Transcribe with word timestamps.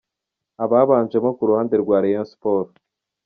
Ababanjemo 0.63 1.29
ku 1.37 1.43
ruhande 1.49 1.75
rwa 1.83 1.97
Rayon 2.03 2.27
Sports:. 2.31 2.75